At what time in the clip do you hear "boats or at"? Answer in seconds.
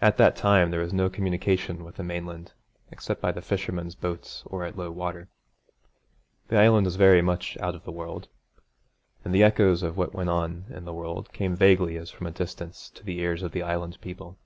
3.94-4.76